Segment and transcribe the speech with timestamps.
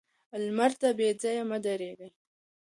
[0.43, 2.07] لمر ته بې ځايه مه درېږه